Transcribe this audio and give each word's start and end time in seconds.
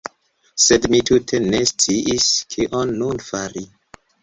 Sed 0.67 0.87
mi 0.93 1.01
tute 1.09 1.41
ne 1.43 1.59
sciis, 1.73 2.31
kion 2.57 2.97
nun 3.05 3.25
fari. 3.29 3.67